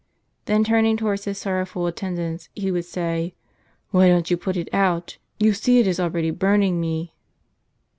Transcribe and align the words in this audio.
Then 0.45 0.63
turning 0.63 0.97
towards 0.97 1.25
his 1.25 1.37
sorrowful 1.37 1.85
attendants, 1.85 2.49
he 2.55 2.71
would 2.71 2.85
say, 2.85 3.35
"why 3.91 4.07
don't 4.07 4.31
you 4.31 4.35
put 4.35 4.57
it 4.57 4.67
out? 4.73 5.19
you 5.39 5.53
see 5.53 5.77
it 5.77 5.85
is 5.85 5.99
already 5.99 6.31
burning 6.31 6.81
me." 6.81 7.13